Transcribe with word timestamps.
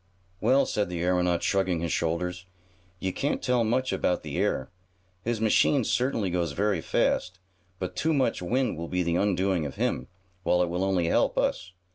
"Well," 0.39 0.65
said 0.65 0.89
the 0.89 1.01
aeronaut, 1.03 1.43
shrugging 1.43 1.79
his 1.79 1.91
shoulders, 1.93 2.47
"you 2.99 3.13
can't 3.13 3.39
tell 3.39 3.63
much 3.63 3.93
about 3.93 4.23
the 4.23 4.39
air. 4.39 4.71
His 5.21 5.39
machine 5.39 5.83
certainly 5.83 6.31
goes 6.31 6.53
very 6.53 6.81
fast, 6.81 7.37
but 7.77 7.95
too 7.95 8.11
much 8.11 8.41
wind 8.41 8.77
will 8.79 8.87
be 8.87 9.03
the 9.03 9.17
undoing 9.17 9.63
of 9.63 9.75
him, 9.75 10.07
while 10.41 10.63
it 10.63 10.69
will 10.69 10.83
only 10.83 11.05
help 11.07 11.37
us. 11.37 11.73